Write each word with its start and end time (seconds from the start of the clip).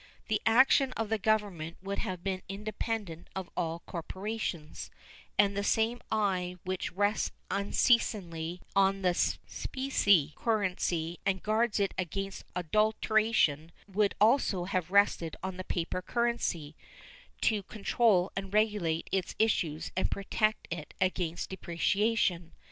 The 0.29 0.41
action 0.47 0.93
of 0.93 1.09
the 1.09 1.19
Government 1.19 1.77
would 1.83 1.99
have 1.99 2.23
been 2.23 2.41
independent 2.49 3.27
of 3.35 3.51
all 3.55 3.81
corporations, 3.85 4.89
and 5.37 5.55
the 5.55 5.63
same 5.63 6.01
eye 6.11 6.55
which 6.63 6.91
rests 6.91 7.29
unceasingly 7.51 8.61
on 8.75 9.03
the 9.03 9.13
specie 9.13 10.33
currency 10.35 11.19
and 11.23 11.43
guards 11.43 11.79
it 11.79 11.93
against 11.99 12.45
adulteration 12.55 13.71
would 13.87 14.15
also 14.19 14.63
have 14.63 14.89
rested 14.89 15.35
on 15.43 15.57
the 15.57 15.63
paper 15.63 16.01
currency, 16.01 16.75
to 17.41 17.61
control 17.61 18.31
and 18.35 18.55
regulate 18.55 19.07
its 19.11 19.35
issues 19.37 19.91
and 19.95 20.09
protect 20.09 20.67
it 20.71 20.95
against 20.99 21.51
depreciation. 21.51 22.53